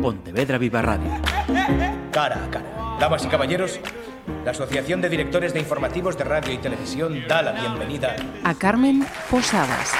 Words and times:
Pontevedra 0.00 0.56
Viva 0.56 0.80
Radio. 0.80 1.10
Cara 2.10 2.44
a 2.44 2.50
cara. 2.50 2.96
Damas 2.98 3.24
y 3.24 3.28
caballeros, 3.28 3.80
la 4.44 4.52
Asociación 4.52 5.00
de 5.00 5.08
Directores 5.08 5.52
de 5.52 5.60
Informativos 5.60 6.16
de 6.16 6.24
Radio 6.24 6.52
y 6.52 6.58
Televisión 6.58 7.22
da 7.28 7.42
la 7.42 7.52
bienvenida 7.52 8.16
a 8.44 8.54
Carmen 8.54 9.06
Posadas. 9.30 9.92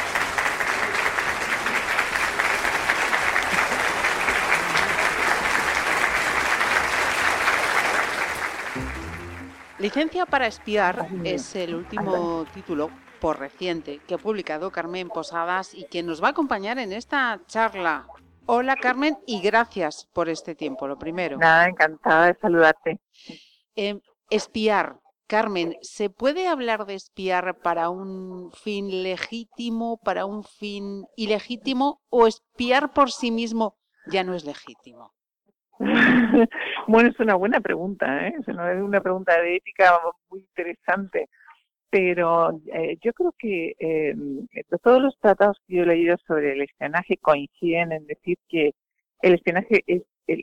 Licencia 9.79 10.27
para 10.27 10.47
espiar 10.47 11.09
es 11.25 11.57
el 11.57 11.75
último 11.75 12.47
título 12.53 12.91
por 13.21 13.39
reciente 13.39 14.01
que 14.07 14.15
ha 14.15 14.19
publicado 14.19 14.71
Carmen 14.71 15.09
Posadas 15.09 15.75
y 15.75 15.85
quien 15.85 16.07
nos 16.07 16.23
va 16.23 16.29
a 16.29 16.31
acompañar 16.31 16.79
en 16.79 16.93
esta 16.93 17.41
charla. 17.47 18.07
Hola 18.53 18.75
Carmen 18.75 19.17
y 19.29 19.41
gracias 19.41 20.09
por 20.13 20.29
este 20.29 20.57
tiempo, 20.57 20.89
lo 20.89 20.99
primero. 20.99 21.39
Nada, 21.39 21.69
encantada 21.69 22.27
de 22.27 22.35
saludarte. 22.41 23.01
Em, 23.77 24.01
espiar. 24.29 24.97
Carmen, 25.29 25.77
¿se 25.83 26.11
puede 26.11 26.49
hablar 26.49 26.85
de 26.85 26.95
espiar 26.95 27.59
para 27.63 27.91
un 27.91 28.51
fin 28.51 29.05
legítimo, 29.05 30.01
para 30.05 30.25
un 30.27 30.43
fin 30.43 31.05
ilegítimo 31.15 32.01
o 32.09 32.27
espiar 32.27 32.93
por 32.93 33.13
sí 33.13 33.31
mismo 33.31 33.77
ya 34.11 34.25
no 34.25 34.35
es 34.35 34.45
legítimo? 34.45 35.15
bueno, 36.89 37.09
es 37.09 37.21
una 37.21 37.37
buena 37.37 37.61
pregunta, 37.61 38.27
¿eh? 38.27 38.35
es 38.37 38.49
una 38.49 39.01
pregunta 39.01 39.41
de 39.41 39.59
ética 39.59 39.97
muy 40.29 40.41
interesante, 40.41 41.29
pero 41.91 42.61
eh, 42.73 42.97
yo 43.03 43.13
creo 43.13 43.35
que 43.39 43.75
eh, 43.79 44.15
todos 44.83 45.03
los 45.03 45.19
tratados 45.19 45.61
que 45.67 45.77
yo 45.77 45.83
he 45.83 45.87
leído 45.87 46.17
sobre 46.27 46.53
el 46.53 46.63
espionaje 46.63 47.17
coinciden 47.17 47.93
en 47.93 48.07
decir 48.07 48.39
que 48.49 48.73
el 49.23 49.35
espionaje 49.35 49.83
es 49.87 50.03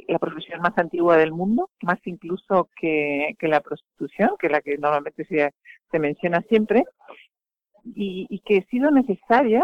la 0.09 0.19
profesión 0.19 0.59
más 0.59 0.77
antigua 0.77 1.15
del 1.17 1.31
mundo, 1.31 1.69
más 1.81 1.99
incluso 2.05 2.69
que, 2.75 3.35
la 3.39 3.61
prostitución, 3.61 4.31
que 4.37 4.47
es 4.47 4.51
la 4.51 4.61
que 4.61 4.77
normalmente 4.77 5.23
se, 5.25 5.53
se 5.89 5.99
menciona 5.99 6.41
siempre, 6.49 6.83
y, 7.95 8.27
y 8.29 8.39
que 8.39 8.57
ha 8.57 8.69
sido 8.69 8.91
necesaria 8.91 9.63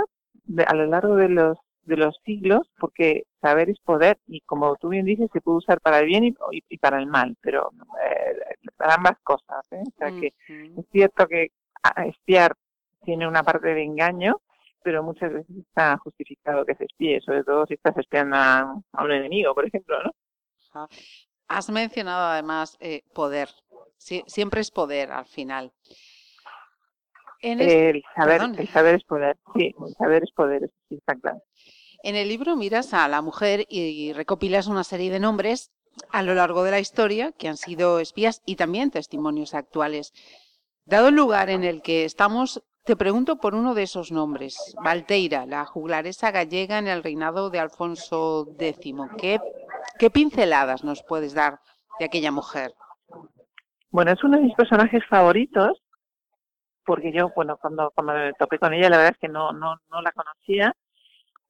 a 0.66 0.76
lo 0.76 0.86
largo 0.86 1.16
de 1.17 1.30
los 1.30 1.58
de 1.86 1.98
los 1.98 2.16
siglos, 2.26 2.61
porque 2.80 3.23
saber 3.42 3.70
es 3.70 3.80
poder 3.80 4.17
y 4.28 4.42
como 4.42 4.76
tú 4.78 4.89
bien 4.89 5.06
dices, 5.06 5.30
se 5.34 5.42
puede 5.42 5.58
usar 5.58 5.81
para 5.81 6.00
el 6.00 6.06
bien 6.06 6.23
y, 6.23 6.78
para 6.78 6.98
el 6.98 7.08
mal, 7.08 7.36
pero 7.42 7.72
eh, 8.06 8.38
para 8.78 8.95
ambas 8.95 9.17
cosas. 9.23 9.66
¿eh? 9.72 9.84
O 9.86 9.98
sea 9.98 10.09
que 10.11 10.28
es 10.48 10.86
cierto 10.92 11.28
que 11.28 11.52
espiar 12.06 12.56
tiene 13.03 13.28
una 13.28 13.44
parte 13.44 13.73
de 13.73 13.84
engaño, 13.84 14.42
pero 14.84 15.03
muchas 15.03 15.34
veces 15.34 15.58
está 15.58 15.98
justificado 15.98 16.66
que 16.66 16.76
se 16.76 16.86
espíe, 16.86 17.22
sobre 17.22 17.44
todo 17.44 17.66
si 17.66 17.76
estás 17.76 17.98
espiando 17.98 18.36
a, 18.38 18.76
un 19.03 19.12
enemigo, 19.12 19.53
por 19.53 19.66
ejemplo, 19.66 19.98
¿no? 20.04 20.88
Has 21.48 21.70
mencionado 21.70 22.26
además 22.28 22.78
eh, 22.80 23.04
poder. 23.14 23.50
siempre 23.98 24.61
es 24.61 24.72
poder 24.72 25.11
al 25.11 25.26
final. 25.26 25.72
el, 27.42 28.04
saber, 28.16 28.42
el 28.58 28.67
saber 28.70 28.95
es 28.95 29.04
poder, 29.04 29.38
sí, 29.54 29.76
el 29.86 29.94
saber 29.95 30.23
es 30.23 30.31
poder, 30.31 30.72
sí 30.89 30.95
está 30.95 31.16
claro. 31.16 31.42
En 32.02 32.16
el 32.16 32.28
libro 32.28 32.56
miras 32.56 32.94
a 32.94 33.08
la 33.08 33.22
mujer 33.22 33.66
y 33.70 34.11
recopilas 34.14 34.67
una 34.67 34.84
serie 34.84 35.11
de 35.11 35.20
nombres 35.20 35.72
a 36.09 36.23
lo 36.23 36.34
largo 36.34 36.64
de 36.64 36.72
la 36.72 36.80
historia 36.80 37.31
que 37.31 37.48
han 37.48 37.58
sido 37.58 38.00
espías 38.00 38.42
y 38.45 38.56
también 38.56 38.92
testimonios 38.92 39.54
actuales. 39.54 40.14
Dado 40.86 41.08
el 41.08 41.16
lugar 41.16 41.50
en 41.50 41.64
el 41.64 41.81
que 41.81 42.03
estamos, 42.03 42.62
te 42.84 42.95
pregunto 42.95 43.38
por 43.38 43.56
uno 43.56 43.73
de 43.73 43.84
esos 43.84 44.12
nombres, 44.12 44.76
Valteira, 44.84 45.45
la 45.45 45.66
juglaresa 45.66 46.31
gallega 46.31 46.78
en 46.78 46.88
el 46.88 47.03
reinado 47.03 47.50
de 47.50 47.59
Alfonso 47.59 48.48
X. 48.59 48.95
¿Qué, 49.17 50.09
pinceladas 50.09 50.84
nos 50.84 51.02
puedes 51.04 51.34
dar 51.34 51.59
de 52.00 52.06
aquella 52.06 52.31
mujer? 52.31 52.73
Bueno, 53.92 54.11
es 54.11 54.23
uno 54.23 54.38
de 54.38 54.44
mis 54.44 54.56
personajes 54.56 55.06
favoritos, 55.08 55.81
porque 56.86 57.14
yo, 57.14 57.32
bueno, 57.33 57.58
cuando, 57.58 57.92
cuando 57.95 58.14
me 58.14 58.33
topé 58.33 58.60
con 58.60 58.73
ella, 58.73 58.89
la 58.89 58.98
verdad 58.98 59.14
es 59.14 59.20
que 59.20 59.30
no, 59.30 59.54
no, 59.54 59.77
no 59.89 60.02
la 60.02 60.11
conocía 60.11 60.76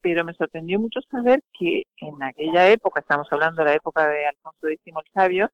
pero 0.04 0.26
me 0.26 0.34
sorprendió 0.34 0.82
mucho 0.82 1.00
saber 1.10 1.42
que 1.58 1.84
en 1.96 2.22
aquella 2.22 2.70
época, 2.70 3.00
estamos 3.00 3.26
hablando 3.32 3.64
de 3.64 3.70
la 3.70 3.76
época 3.76 4.06
de 4.06 4.28
Alfonso 4.28 4.68
X 4.68 4.82
el 4.86 5.12
Sabio, 5.14 5.50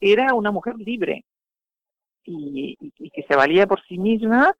era 0.00 0.34
una 0.34 0.50
mujer 0.50 0.74
libre 0.76 1.24
y, 2.28 3.10
que 3.10 3.22
se 3.22 3.36
valía 3.36 3.66
por 3.66 3.82
sí 3.86 3.98
misma 3.98 4.54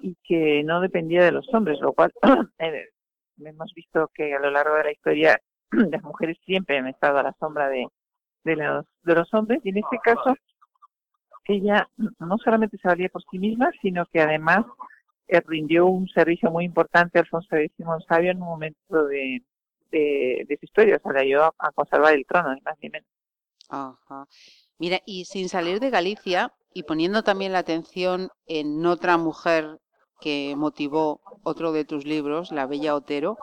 y 0.00 0.16
que 0.24 0.62
no 0.64 0.80
dependía 0.80 1.24
de 1.24 1.32
los 1.32 1.52
hombres, 1.52 1.80
lo 1.80 1.92
cual 1.92 2.12
eh, 2.58 2.88
hemos 3.40 3.72
visto 3.74 4.10
que 4.14 4.34
a 4.34 4.38
lo 4.38 4.50
largo 4.50 4.76
de 4.76 4.84
la 4.84 4.92
historia 4.92 5.40
las 5.70 6.02
mujeres 6.02 6.38
siempre 6.44 6.78
han 6.78 6.86
estado 6.86 7.18
a 7.18 7.22
la 7.22 7.36
sombra 7.40 7.68
de, 7.68 7.86
de, 8.44 8.56
los, 8.56 8.86
de 9.02 9.14
los 9.14 9.32
hombres 9.34 9.60
y 9.64 9.70
en 9.70 9.78
este 9.78 9.98
caso 9.98 10.34
ella 11.44 11.88
no 12.18 12.36
solamente 12.38 12.76
se 12.76 12.88
valía 12.88 13.08
por 13.08 13.22
sí 13.30 13.38
misma, 13.38 13.70
sino 13.80 14.04
que 14.06 14.20
además 14.20 14.66
eh, 15.28 15.40
rindió 15.46 15.86
un 15.86 16.06
servicio 16.08 16.50
muy 16.50 16.64
importante 16.64 17.18
a 17.18 17.22
Alfonso 17.22 17.56
X 17.56 17.86
Sabio 18.06 18.32
en 18.32 18.42
un 18.42 18.48
momento 18.48 19.06
de, 19.06 19.42
de, 19.90 20.56
su 20.60 20.66
historia, 20.66 20.96
o 20.96 21.00
sea, 21.00 21.12
le 21.12 21.20
ayudó 21.20 21.54
a, 21.58 21.72
conservar 21.72 22.14
el 22.14 22.26
trono, 22.26 22.54
ni 22.54 22.60
más 22.60 22.76
ni 22.82 22.90
menos. 22.90 23.08
Ajá. 23.70 24.26
Mira, 24.78 25.00
y 25.06 25.24
sin 25.24 25.48
salir 25.48 25.80
de 25.80 25.90
Galicia 25.90 26.52
y 26.78 26.84
poniendo 26.84 27.24
también 27.24 27.50
la 27.50 27.58
atención 27.58 28.28
en 28.46 28.86
otra 28.86 29.16
mujer 29.16 29.80
que 30.20 30.54
motivó 30.56 31.20
otro 31.42 31.72
de 31.72 31.84
tus 31.84 32.04
libros, 32.04 32.52
La 32.52 32.68
Bella 32.68 32.94
Otero, 32.94 33.36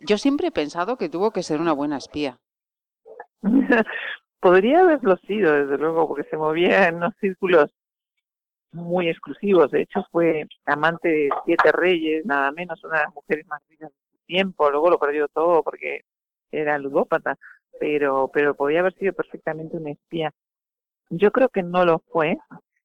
yo 0.00 0.16
siempre 0.16 0.48
he 0.48 0.52
pensado 0.52 0.96
que 0.96 1.10
tuvo 1.10 1.32
que 1.32 1.42
ser 1.42 1.60
una 1.60 1.74
buena 1.74 1.98
espía. 1.98 2.38
Podría 4.40 4.80
haberlo 4.80 5.18
sido, 5.18 5.52
desde 5.52 5.76
luego, 5.76 6.08
porque 6.08 6.26
se 6.30 6.38
movía 6.38 6.88
en 6.88 6.94
unos 6.94 7.14
círculos 7.20 7.70
muy 8.70 9.10
exclusivos. 9.10 9.70
De 9.70 9.82
hecho, 9.82 10.06
fue 10.10 10.46
amante 10.64 11.08
de 11.08 11.28
siete 11.44 11.72
reyes, 11.72 12.24
nada 12.24 12.52
menos, 12.52 12.82
una 12.84 13.00
de 13.00 13.04
las 13.04 13.14
mujeres 13.14 13.46
más 13.48 13.60
ricas 13.68 13.90
de 13.90 14.18
su 14.18 14.24
tiempo. 14.24 14.70
Luego 14.70 14.88
lo 14.88 14.98
perdió 14.98 15.28
todo 15.28 15.62
porque 15.62 16.06
era 16.50 16.78
ludópata, 16.78 17.36
pero, 17.78 18.30
pero 18.32 18.54
podía 18.54 18.80
haber 18.80 18.94
sido 18.94 19.12
perfectamente 19.12 19.76
una 19.76 19.90
espía. 19.90 20.32
Yo 21.14 21.30
creo 21.30 21.50
que 21.50 21.62
no 21.62 21.84
lo 21.84 21.98
fue. 22.10 22.38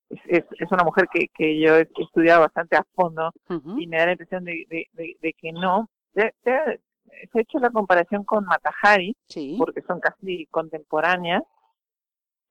Es, 0.10 0.44
es, 0.60 0.72
una 0.72 0.84
mujer 0.84 1.08
que, 1.12 1.28
que 1.34 1.60
yo 1.60 1.78
he 1.78 1.88
estudiado 1.98 2.42
bastante 2.42 2.76
a 2.76 2.86
fondo 2.94 3.32
y 3.78 3.88
me 3.88 3.98
da 3.98 4.08
la 4.08 4.12
impresión 4.14 4.44
de, 4.44 4.66
de, 4.94 5.34
que 5.34 5.52
no. 5.54 5.90
Se, 6.14 6.34
ha 6.52 7.40
hecho 7.40 7.60
la 7.60 7.70
comparación 7.70 8.26
con 8.26 8.46
Matahari, 8.46 9.16
porque 9.58 9.82
son 9.82 10.02
casi 10.02 10.46
contemporáneas. 10.48 11.44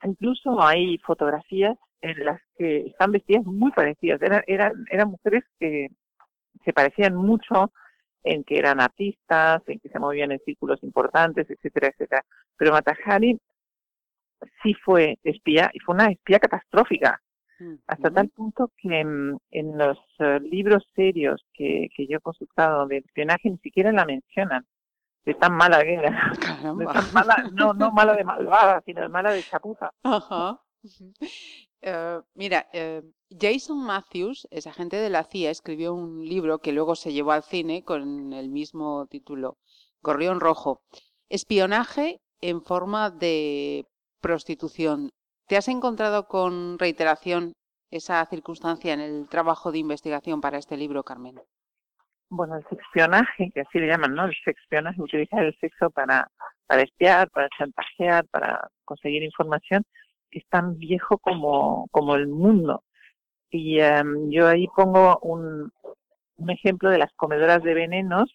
Incluso 0.02 0.62
hay 0.62 0.98
fotografías 0.98 1.76
en 2.00 2.24
las 2.24 2.40
que 2.56 2.86
están 2.86 3.12
vestidas 3.12 3.44
muy 3.44 3.70
parecidas. 3.72 4.20
Eran, 4.22 4.42
eran, 4.46 4.72
eran 4.90 5.10
mujeres 5.10 5.44
que 5.58 5.88
se 6.64 6.72
parecían 6.72 7.14
mucho 7.14 7.70
en 8.24 8.44
que 8.44 8.58
eran 8.58 8.80
artistas, 8.80 9.62
en 9.66 9.78
que 9.78 9.90
se 9.90 9.98
movían 9.98 10.32
en 10.32 10.40
círculos 10.40 10.82
importantes, 10.82 11.48
etcétera, 11.50 11.88
etcétera. 11.88 12.24
Pero 12.56 12.72
Matahari 12.72 13.38
sí 14.62 14.74
fue 14.74 15.18
espía 15.24 15.70
y 15.72 15.78
fue 15.80 15.94
una 15.94 16.10
espía 16.10 16.38
catastrófica, 16.38 17.20
hasta 17.86 18.10
tal 18.10 18.28
punto 18.28 18.70
que 18.76 19.00
en, 19.00 19.38
los 19.78 19.98
eh, 20.18 20.40
libros 20.40 20.86
serios 20.94 21.42
que, 21.54 21.88
que 21.96 22.06
yo 22.06 22.18
he 22.18 22.20
consultado 22.20 22.86
de 22.86 22.98
espionaje 22.98 23.48
ni 23.48 23.58
siquiera 23.58 23.92
la 23.92 24.04
mencionan 24.04 24.66
de 25.26 25.34
tan 25.34 25.54
mala 25.54 25.82
que 25.82 25.94
era. 25.94 26.32
mala, 27.12 27.50
no, 27.52 27.74
no 27.74 27.90
mala 27.90 28.14
de 28.14 28.24
malvada, 28.24 28.80
sino 28.86 29.02
de 29.02 29.08
mala 29.08 29.32
de 29.32 29.42
chapuza. 29.42 29.92
Ajá. 30.02 30.62
Eh, 31.82 32.20
mira, 32.34 32.66
eh, 32.72 33.02
Jason 33.30 33.78
Matthews, 33.78 34.48
es 34.50 34.66
agente 34.66 34.96
de 34.96 35.10
la 35.10 35.22
CIA, 35.22 35.50
escribió 35.50 35.94
un 35.94 36.26
libro 36.26 36.58
que 36.58 36.72
luego 36.72 36.96
se 36.96 37.12
llevó 37.12 37.30
al 37.30 37.44
cine 37.44 37.84
con 37.84 38.32
el 38.32 38.48
mismo 38.48 39.06
título, 39.06 39.58
Gorrión 40.02 40.40
Rojo. 40.40 40.80
Espionaje 41.28 42.20
en 42.40 42.62
forma 42.62 43.10
de 43.10 43.86
prostitución. 44.26 45.10
¿Te 45.46 45.56
has 45.56 45.68
encontrado 45.68 46.26
con 46.26 46.80
reiteración 46.80 47.52
esa 47.92 48.26
circunstancia 48.26 48.92
en 48.92 49.00
el 49.00 49.28
trabajo 49.28 49.70
de 49.70 49.78
investigación 49.78 50.40
para 50.40 50.58
este 50.58 50.76
libro, 50.76 51.04
Carmen? 51.04 51.36
Bueno, 52.28 52.56
el 52.56 52.64
sexpionaje, 52.68 53.52
que 53.54 53.60
así 53.60 53.78
le 53.78 53.86
llaman, 53.86 54.14
¿no? 54.16 54.24
El 54.24 54.34
sexpionaje, 54.44 55.00
utilizar 55.00 55.44
el 55.44 55.56
sexo 55.60 55.90
para, 55.90 56.28
para 56.66 56.82
espiar, 56.82 57.30
para 57.30 57.48
chantajear, 57.56 58.26
para 58.26 58.68
conseguir 58.84 59.22
información, 59.22 59.84
es 60.32 60.44
tan 60.48 60.76
viejo 60.76 61.18
como, 61.18 61.86
como 61.92 62.16
el 62.16 62.26
mundo. 62.26 62.82
Y 63.48 63.78
em, 63.78 64.28
yo 64.32 64.48
ahí 64.48 64.66
pongo 64.74 65.20
un, 65.22 65.70
un 66.38 66.50
ejemplo 66.50 66.90
de 66.90 66.98
las 66.98 67.12
comedoras 67.14 67.62
de 67.62 67.74
venenos 67.74 68.28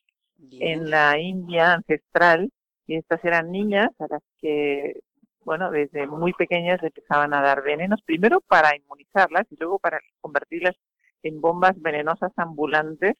en 0.53 0.89
la 0.89 1.19
India 1.19 1.73
ancestral, 1.73 2.49
y 2.87 2.95
estas 2.95 3.23
eran 3.25 3.51
niñas 3.51 3.89
a 3.99 4.07
las 4.09 4.23
que, 4.39 5.01
bueno, 5.43 5.71
desde 5.71 6.07
muy 6.07 6.33
pequeñas 6.33 6.81
empezaban 6.83 7.33
a 7.33 7.41
dar 7.41 7.63
venenos, 7.63 8.01
primero 8.03 8.41
para 8.41 8.75
inmunizarlas 8.75 9.45
y 9.51 9.55
luego 9.57 9.79
para 9.79 9.99
convertirlas 10.21 10.75
en 11.23 11.41
bombas 11.41 11.79
venenosas 11.81 12.31
ambulantes. 12.37 13.15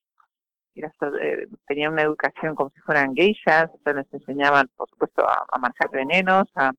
Eh, 0.74 1.48
tenían 1.68 1.94
una 1.94 2.04
educación 2.04 2.56
como 2.56 2.70
si 2.70 2.80
fueran 2.82 3.14
geishas, 3.14 3.70
entonces 3.74 3.96
les 3.96 4.14
enseñaban, 4.14 4.70
por 4.78 4.90
supuesto, 4.90 5.28
a, 5.28 5.46
a 5.52 5.58
manejar 5.60 5.90
venenos, 5.92 6.48
a, 6.56 6.72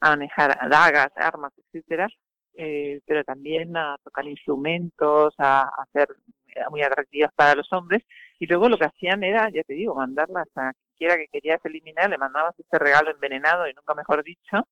a 0.00 0.10
manejar 0.10 0.68
dagas, 0.68 1.10
armas, 1.16 1.52
etcétera, 1.56 2.06
eh, 2.54 3.00
pero 3.06 3.24
también 3.24 3.76
a 3.76 3.96
tocar 4.04 4.26
instrumentos, 4.26 5.34
a 5.38 5.70
hacer 5.82 6.08
muy 6.70 6.82
atractivas 6.82 7.32
para 7.34 7.54
los 7.54 7.72
hombres, 7.72 8.02
y 8.38 8.46
luego 8.46 8.68
lo 8.68 8.78
que 8.78 8.86
hacían 8.86 9.22
era, 9.22 9.48
ya 9.50 9.62
te 9.62 9.74
digo, 9.74 9.94
mandarlas 9.94 10.48
a 10.56 10.72
quiera 10.96 11.16
que 11.16 11.28
querías 11.28 11.64
eliminar, 11.64 12.10
le 12.10 12.18
mandabas 12.18 12.58
este 12.58 12.78
regalo 12.78 13.10
envenenado 13.10 13.68
y 13.68 13.74
nunca 13.74 13.94
mejor 13.94 14.24
dicho, 14.24 14.66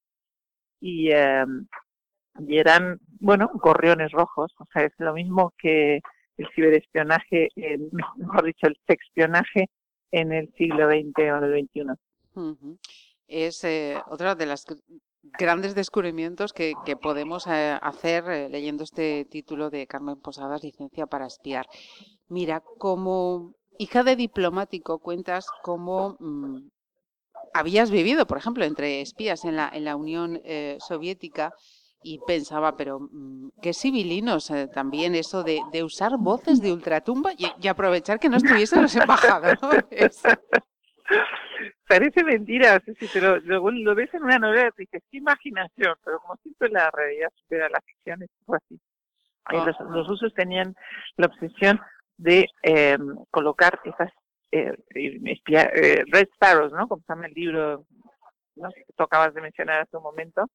y, 0.80 1.10
eh, 1.12 1.44
y 2.40 2.58
eran, 2.58 2.98
bueno, 3.20 3.50
gorriones 3.54 4.12
rojos, 4.12 4.52
o 4.58 4.66
sea, 4.72 4.84
es 4.84 4.92
lo 4.98 5.14
mismo 5.14 5.52
que 5.58 6.00
el 6.36 6.48
ciberespionaje, 6.54 7.48
mejor 8.16 8.44
dicho, 8.44 8.66
el 8.66 8.76
sexpionaje 8.86 9.68
en 10.10 10.32
el 10.32 10.52
siglo 10.56 10.88
XX 10.88 11.18
o 11.32 11.44
el 11.44 11.68
XXI. 11.68 12.78
Es 13.26 13.64
eh, 13.64 13.96
otra 14.08 14.34
de 14.34 14.46
las 14.46 14.64
grandes 15.38 15.74
descubrimientos 15.74 16.52
que, 16.52 16.74
que 16.84 16.96
podemos 16.96 17.46
eh, 17.46 17.78
hacer 17.80 18.28
eh, 18.28 18.48
leyendo 18.48 18.84
este 18.84 19.24
título 19.24 19.70
de 19.70 19.86
Carmen 19.86 20.20
Posadas, 20.20 20.62
Licencia 20.62 21.06
para 21.06 21.26
espiar. 21.26 21.66
Mira, 22.28 22.62
como 22.78 23.54
hija 23.78 24.02
de 24.02 24.16
diplomático 24.16 24.98
cuentas 24.98 25.46
cómo 25.62 26.16
mm, 26.20 26.68
habías 27.52 27.90
vivido, 27.90 28.26
por 28.26 28.38
ejemplo, 28.38 28.64
entre 28.64 29.00
espías 29.00 29.44
en 29.44 29.56
la, 29.56 29.70
en 29.72 29.84
la 29.84 29.96
Unión 29.96 30.40
eh, 30.44 30.76
Soviética 30.80 31.52
y 32.02 32.20
pensaba, 32.26 32.76
pero 32.76 33.00
mm, 33.00 33.50
qué 33.62 33.72
civilinos 33.72 34.50
eh, 34.50 34.68
también 34.68 35.14
eso 35.14 35.42
de, 35.42 35.60
de, 35.72 35.82
usar 35.82 36.12
voces 36.18 36.60
de 36.60 36.72
ultratumba 36.72 37.32
y, 37.32 37.46
y, 37.60 37.68
aprovechar 37.68 38.20
que 38.20 38.28
no 38.28 38.36
estuviesen 38.36 38.82
los 38.82 38.94
embajadores. 38.94 39.58
Parece 41.88 42.24
mentira, 42.24 42.82
si 42.98 43.08
te 43.08 43.20
lo, 43.20 43.38
lo, 43.40 43.70
lo, 43.70 43.94
ves 43.94 44.12
en 44.14 44.24
una 44.24 44.38
novela 44.38 44.70
te 44.72 44.82
dices, 44.82 45.02
qué 45.10 45.18
imaginación, 45.18 45.94
pero 46.04 46.18
como 46.20 46.36
siempre 46.36 46.70
la 46.70 46.90
realidad 46.90 47.28
supera 47.36 47.68
la 47.68 47.80
ficción, 47.82 48.22
es 48.22 48.30
así. 48.48 48.80
Oh. 49.52 49.66
Los, 49.66 49.76
los 49.90 50.08
rusos 50.08 50.32
tenían 50.34 50.74
la 51.16 51.26
obsesión 51.26 51.78
de 52.16 52.48
eh, 52.62 52.98
colocar 53.30 53.80
estas 53.84 54.12
eh, 54.52 54.72
espia, 55.24 55.70
eh, 55.74 56.04
Red 56.06 56.28
Sparrows, 56.34 56.72
¿no? 56.72 56.86
Como 56.86 57.02
se 57.02 57.12
llama 57.12 57.26
el 57.26 57.34
libro 57.34 57.84
¿no? 58.56 58.70
que 58.70 58.84
tú 58.96 59.02
acabas 59.02 59.34
de 59.34 59.40
mencionar 59.40 59.80
hace 59.80 59.96
un 59.96 60.04
momento, 60.04 60.46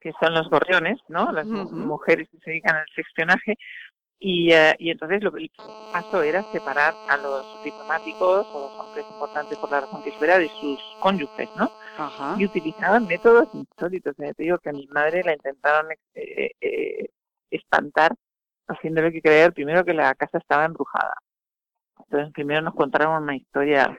que 0.00 0.12
son 0.20 0.34
los 0.34 0.48
gorriones, 0.48 0.98
¿no? 1.08 1.32
Las 1.32 1.46
uh 1.46 1.50
-huh. 1.50 1.70
mujeres 1.70 2.28
que 2.30 2.38
se 2.38 2.50
dedican 2.50 2.76
al 2.76 2.86
espionaje. 2.96 3.56
Y, 4.18 4.50
uh, 4.54 4.72
y 4.78 4.90
entonces 4.90 5.22
lo 5.22 5.36
el 5.36 5.50
paso 5.92 6.22
era 6.22 6.42
separar 6.44 6.94
a 7.08 7.16
los 7.18 7.62
diplomáticos 7.64 8.46
o 8.50 8.60
los 8.60 8.80
hombres 8.80 9.04
importantes 9.10 9.58
por 9.58 9.70
la 9.70 9.80
razón 9.80 10.02
que 10.02 10.12
fuera 10.12 10.38
de 10.38 10.48
sus 10.60 10.80
cónyuges, 11.00 11.50
¿no? 11.56 11.70
Ajá. 11.98 12.34
Y 12.38 12.46
utilizaban 12.46 13.06
métodos 13.06 13.48
insólitos. 13.52 14.16
Te 14.16 14.32
digo 14.38 14.58
que 14.58 14.70
a 14.70 14.72
mi 14.72 14.86
madre 14.86 15.22
la 15.22 15.34
intentaron 15.34 15.92
eh, 16.14 16.50
eh, 16.60 17.10
espantar 17.50 18.14
haciéndole 18.68 19.12
que 19.12 19.22
creer 19.22 19.52
primero 19.52 19.84
que 19.84 19.94
la 19.94 20.14
casa 20.14 20.38
estaba 20.38 20.64
embrujada. 20.64 21.14
Entonces 22.04 22.32
primero 22.32 22.62
nos 22.62 22.74
contaron 22.74 23.22
una 23.22 23.36
historia 23.36 23.96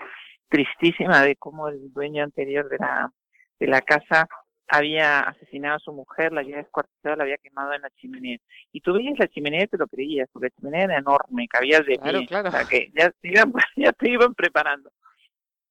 tristísima 0.50 1.22
de 1.22 1.36
cómo 1.36 1.68
el 1.68 1.92
dueño 1.92 2.24
anterior 2.24 2.70
de 2.70 2.78
la, 2.78 3.12
de 3.60 3.68
la 3.68 3.82
casa 3.82 4.28
había 4.68 5.22
asesinado 5.22 5.76
a 5.76 5.80
su 5.80 5.94
mujer, 5.94 6.34
la 6.34 6.42
había 6.42 6.58
descuartizado, 6.58 7.16
la 7.16 7.24
había 7.24 7.38
quemado 7.38 7.74
en 7.74 7.82
la 7.82 7.90
chimenea. 7.92 8.38
Y 8.72 8.82
tú 8.82 8.94
veías 8.94 9.18
la 9.18 9.28
chimenea 9.28 9.64
y 9.64 9.68
te 9.68 9.78
lo 9.78 9.88
creías, 9.88 10.30
porque 10.32 10.48
la 10.48 10.56
chimenea 10.56 10.84
era 10.84 10.98
enorme, 10.98 11.48
cabía 11.48 11.80
de 11.80 11.98
claro, 11.98 12.20
pie. 12.20 12.28
Claro. 12.28 12.50
O 12.50 12.52
sea 12.52 12.66
que 12.66 12.92
ya, 12.94 13.12
ya 13.76 13.94
te 13.94 14.10
iban 14.10 14.34
preparando. 14.34 14.92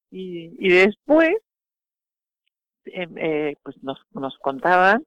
Y, 0.09 0.55
y 0.59 0.69
después, 0.69 1.35
eh, 2.85 3.07
eh, 3.17 3.55
pues 3.61 3.81
nos, 3.83 3.99
nos 4.11 4.37
contaban 4.39 5.03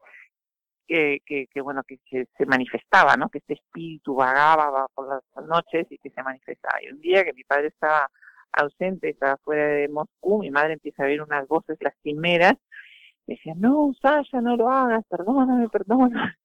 que, 0.90 1.22
que, 1.24 1.46
que, 1.46 1.60
bueno, 1.60 1.84
que, 1.84 1.98
que, 2.04 2.26
se 2.36 2.46
manifestaba, 2.46 3.14
¿no? 3.16 3.28
Que 3.28 3.38
este 3.38 3.54
espíritu 3.54 4.16
vagaba 4.16 4.88
por 4.92 5.06
las 5.08 5.46
noches 5.46 5.86
y 5.88 5.98
que 5.98 6.10
se 6.10 6.20
manifestaba. 6.20 6.82
Y 6.82 6.90
un 6.90 7.00
día 7.00 7.24
que 7.24 7.32
mi 7.32 7.44
padre 7.44 7.68
estaba 7.68 8.10
ausente, 8.50 9.10
estaba 9.10 9.36
fuera 9.36 9.66
de 9.66 9.88
Moscú, 9.88 10.40
mi 10.40 10.50
madre 10.50 10.72
empieza 10.72 11.04
a 11.04 11.06
ver 11.06 11.22
unas 11.22 11.46
voces 11.46 11.78
lastimeras, 11.80 12.54
y 13.28 13.34
decía, 13.34 13.54
no, 13.56 13.92
Sasha, 14.02 14.40
no 14.40 14.56
lo 14.56 14.68
hagas, 14.68 15.04
perdóname, 15.08 15.68
perdóname. 15.68 16.34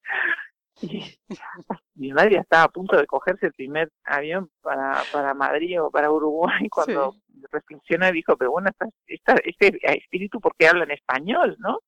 Y 0.81 1.01
mi 1.95 2.12
madre 2.12 2.36
ya 2.36 2.42
estaba 2.42 2.63
a 2.63 2.68
punto 2.68 2.97
de 2.97 3.07
cogerse 3.07 3.45
el 3.45 3.53
primer 3.53 3.89
avión 4.03 4.50
para, 4.62 5.01
para 5.13 5.33
Madrid 5.33 5.81
o 5.81 5.89
para 5.89 6.12
Uruguay 6.12 6.68
cuando 6.69 7.13
sí. 7.13 7.44
reflexiona 7.50 8.12
dijo, 8.12 8.36
pero 8.36 8.51
bueno, 8.51 8.69
esta, 8.69 8.89
esta, 9.07 9.36
este 9.45 9.80
espíritu, 9.97 10.42
¿por 10.42 10.53
qué 10.57 10.68
habla 10.68 10.83
en 10.83 10.92
español, 10.92 11.56
no? 11.59 11.80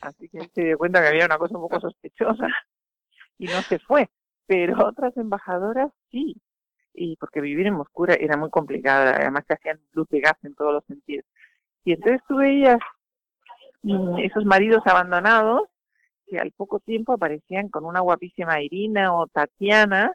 Así 0.00 0.28
que 0.28 0.48
se 0.54 0.64
dio 0.64 0.78
cuenta 0.78 1.00
que 1.00 1.08
había 1.08 1.26
una 1.26 1.38
cosa 1.38 1.56
un 1.56 1.62
poco 1.62 1.80
sospechosa 1.80 2.48
y 3.38 3.46
no 3.46 3.62
se 3.62 3.78
fue. 3.78 4.08
Pero 4.46 4.86
otras 4.86 5.16
embajadoras 5.16 5.90
sí, 6.10 6.36
y 6.94 7.16
porque 7.16 7.40
vivir 7.40 7.66
en 7.66 7.74
Moscú 7.74 8.06
era 8.06 8.36
muy 8.36 8.50
complicado, 8.50 9.12
además 9.14 9.44
que 9.46 9.54
hacían 9.54 9.80
luz 9.92 10.08
de 10.08 10.20
gas 10.20 10.36
en 10.42 10.54
todos 10.54 10.72
los 10.72 10.84
sentidos. 10.84 11.26
Y 11.84 11.92
entonces 11.92 12.20
tú 12.28 12.36
veías 12.36 12.78
esos 14.18 14.44
maridos 14.44 14.82
abandonados 14.86 15.68
que 16.26 16.38
al 16.40 16.50
poco 16.52 16.80
tiempo 16.80 17.12
aparecían 17.12 17.68
con 17.68 17.84
una 17.84 18.00
guapísima 18.00 18.60
Irina 18.60 19.14
o 19.14 19.28
Tatiana, 19.28 20.12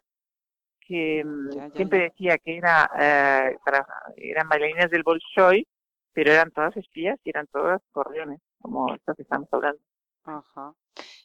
que 0.80 1.24
ya, 1.50 1.68
ya, 1.68 1.74
siempre 1.74 1.98
ya. 1.98 2.04
decía 2.04 2.38
que 2.38 2.58
era 2.58 2.90
eh, 2.98 3.56
para, 3.64 3.86
eran 4.16 4.48
bailarinas 4.48 4.90
del 4.90 5.04
Bolshoi, 5.04 5.66
pero 6.12 6.32
eran 6.32 6.50
todas 6.50 6.76
espías 6.76 7.18
y 7.24 7.30
eran 7.30 7.46
todas 7.46 7.80
corriones, 7.92 8.40
como 8.62 8.94
estas 8.94 9.16
que 9.16 9.22
estamos 9.22 9.48
hablando. 9.52 9.80
Ajá. 10.24 10.74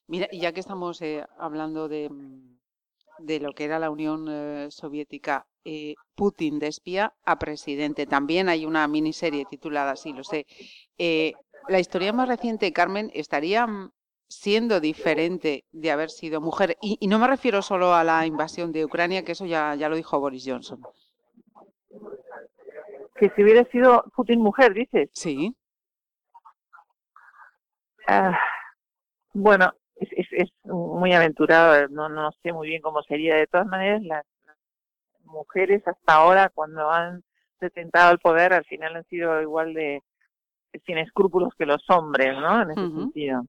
Mira, 0.07 0.27
ya 0.31 0.51
que 0.51 0.59
estamos 0.59 1.01
eh, 1.01 1.25
hablando 1.37 1.87
de, 1.87 2.09
de 3.19 3.39
lo 3.39 3.53
que 3.53 3.65
era 3.65 3.79
la 3.79 3.89
Unión 3.89 4.27
eh, 4.29 4.67
Soviética, 4.71 5.45
eh, 5.65 5.95
Putin 6.15 6.59
de 6.59 6.67
espía 6.67 7.13
a 7.25 7.37
presidente. 7.37 8.05
También 8.05 8.49
hay 8.49 8.65
una 8.65 8.87
miniserie 8.87 9.45
titulada 9.45 9.91
así, 9.91 10.13
lo 10.13 10.23
sé. 10.23 10.45
Eh, 10.97 11.33
la 11.67 11.79
historia 11.79 12.13
más 12.13 12.27
reciente, 12.27 12.71
Carmen, 12.71 13.11
estaría 13.13 13.67
siendo 14.29 14.79
diferente 14.79 15.65
de 15.71 15.91
haber 15.91 16.09
sido 16.09 16.41
mujer. 16.41 16.77
Y, 16.81 16.97
y, 16.99 17.07
no 17.07 17.19
me 17.19 17.27
refiero 17.27 17.61
solo 17.61 17.93
a 17.93 18.03
la 18.03 18.25
invasión 18.25 18.71
de 18.71 18.85
Ucrania, 18.85 19.23
que 19.23 19.33
eso 19.33 19.45
ya, 19.45 19.75
ya 19.75 19.89
lo 19.89 19.95
dijo 19.95 20.19
Boris 20.19 20.45
Johnson. 20.45 20.81
Que 23.15 23.29
si 23.35 23.43
hubiera 23.43 23.65
sido 23.65 24.05
Putin 24.15 24.39
mujer, 24.41 24.73
dices. 24.73 25.09
Sí. 25.13 25.55
Uh, 28.07 28.33
bueno, 29.33 29.73
es, 29.95 30.09
es, 30.11 30.27
es, 30.31 30.49
muy 30.65 31.13
aventurado, 31.13 31.87
no, 31.89 32.09
no 32.09 32.31
sé 32.43 32.53
muy 32.53 32.67
bien 32.69 32.81
cómo 32.81 33.01
sería. 33.03 33.35
De 33.35 33.47
todas 33.47 33.67
maneras, 33.67 34.01
las, 34.03 34.25
las 34.45 34.57
mujeres 35.23 35.87
hasta 35.87 36.13
ahora, 36.13 36.49
cuando 36.49 36.89
han 36.89 37.23
detentado 37.59 38.11
el 38.11 38.19
poder, 38.19 38.53
al 38.53 38.65
final 38.65 38.95
han 38.95 39.05
sido 39.05 39.41
igual 39.41 39.73
de 39.73 40.01
sin 40.85 40.97
escrúpulos 40.97 41.53
que 41.57 41.65
los 41.65 41.83
hombres, 41.89 42.37
¿no? 42.37 42.61
En 42.61 42.71
ese 42.71 42.79
uh 42.79 42.83
-huh. 42.83 42.99
sentido. 43.01 43.41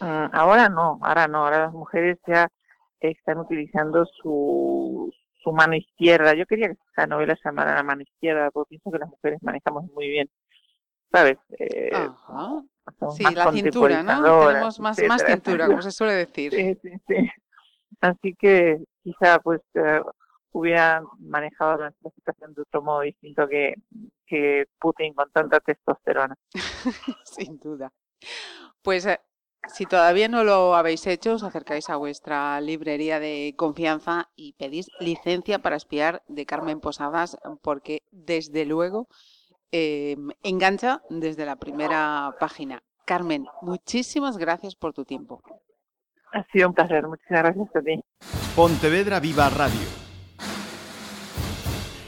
Uh, 0.00 0.28
ahora 0.32 0.68
no, 0.68 0.98
ahora 1.02 1.26
no, 1.26 1.44
ahora 1.44 1.60
las 1.60 1.72
mujeres 1.72 2.18
ya 2.26 2.48
están 3.00 3.38
utilizando 3.38 4.04
su, 4.06 5.12
su 5.42 5.52
mano 5.52 5.74
izquierda. 5.74 6.34
Yo 6.34 6.46
quería 6.46 6.68
que 6.68 6.76
esta 6.88 7.06
novela 7.06 7.34
se 7.36 7.48
llamara 7.48 7.74
La 7.74 7.82
mano 7.82 8.02
izquierda, 8.02 8.50
porque 8.50 8.70
pienso 8.70 8.90
que 8.90 8.98
las 8.98 9.08
mujeres 9.08 9.42
manejamos 9.42 9.84
muy 9.92 10.08
bien, 10.08 10.30
¿sabes? 11.10 11.38
Eh, 11.58 11.90
Ajá. 11.92 12.62
Sí, 13.16 13.24
la 13.34 13.52
cintura, 13.52 14.02
¿no? 14.02 14.46
Tenemos 14.48 14.80
más, 14.80 15.02
más 15.06 15.24
cintura, 15.24 15.66
como 15.66 15.82
se 15.82 15.90
suele 15.90 16.14
decir. 16.14 16.52
Sí, 16.52 16.74
sí, 16.82 16.90
sí. 17.06 17.30
Así 18.00 18.34
que 18.34 18.78
quizá 19.02 19.38
pues 19.40 19.60
uh, 19.74 20.08
hubiera 20.52 21.02
manejado 21.18 21.78
la, 21.78 21.94
la, 22.02 22.10
situación 22.10 22.54
de 22.54 22.62
otro 22.62 22.82
modo 22.82 23.00
distinto 23.00 23.48
que, 23.48 23.74
que 24.26 24.66
Putin 24.78 25.14
con 25.14 25.30
tanta 25.30 25.60
testosterona. 25.60 26.36
Sin 27.24 27.58
duda. 27.58 27.92
Pues 28.82 29.06
eh, 29.06 29.20
si 29.66 29.86
todavía 29.86 30.28
no 30.28 30.44
lo 30.44 30.74
habéis 30.74 31.06
hecho, 31.06 31.34
os 31.34 31.42
acercáis 31.42 31.90
a 31.90 31.96
vuestra 31.96 32.60
librería 32.60 33.20
de 33.20 33.54
confianza 33.56 34.30
y 34.36 34.54
pedís 34.54 34.90
licencia 35.00 35.58
para 35.58 35.76
espiar 35.76 36.22
de 36.28 36.46
Carmen 36.46 36.80
Posadas, 36.80 37.36
porque 37.62 38.02
desde 38.10 38.64
luego 38.64 39.08
eh, 39.72 40.16
engancha 40.42 41.02
desde 41.10 41.46
la 41.46 41.56
primera 41.56 42.34
página. 42.38 42.82
Carmen, 43.04 43.46
muchísimas 43.62 44.36
gracias 44.36 44.74
por 44.74 44.92
tu 44.92 45.04
tiempo. 45.04 45.42
Ha 46.32 46.44
sido 46.52 46.68
un 46.68 46.74
placer, 46.74 47.06
muchas 47.06 47.26
gracias 47.28 47.68
a 47.74 47.80
ti. 47.80 48.00
Pontevedra 48.54 49.18
Viva 49.18 49.48
Radio. 49.48 50.08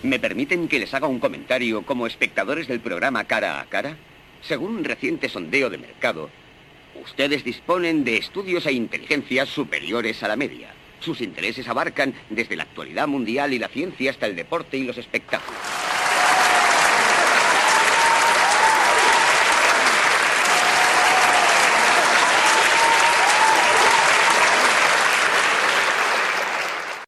¿Me 0.02 0.18
permiten 0.18 0.68
que 0.68 0.78
les 0.78 0.92
haga 0.94 1.06
un 1.06 1.20
comentario 1.20 1.84
como 1.84 2.06
espectadores 2.06 2.68
del 2.68 2.80
programa 2.80 3.24
Cara 3.24 3.60
a 3.60 3.66
Cara? 3.66 3.96
Según 4.42 4.76
un 4.76 4.84
reciente 4.84 5.28
sondeo 5.28 5.68
de 5.68 5.78
mercado, 5.78 6.30
ustedes 7.02 7.44
disponen 7.44 8.04
de 8.04 8.16
estudios 8.16 8.66
e 8.66 8.72
inteligencias 8.72 9.48
superiores 9.48 10.22
a 10.22 10.28
la 10.28 10.36
media. 10.36 10.72
Sus 11.00 11.20
intereses 11.20 11.68
abarcan 11.68 12.14
desde 12.30 12.56
la 12.56 12.62
actualidad 12.64 13.08
mundial 13.08 13.52
y 13.52 13.58
la 13.58 13.68
ciencia 13.68 14.10
hasta 14.10 14.26
el 14.26 14.36
deporte 14.36 14.76
y 14.76 14.84
los 14.84 14.98
espectáculos. 14.98 15.89